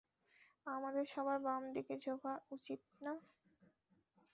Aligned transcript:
আমাদের 0.67 1.05
সবার 1.05 1.39
বাম 1.45 1.63
দিকে 1.75 1.93
ঝোঁকা 2.03 2.33
উচিত 2.51 2.81
না? 3.01 3.13